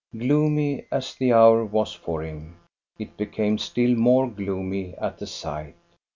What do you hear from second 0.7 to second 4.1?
as the hour was for him, it became still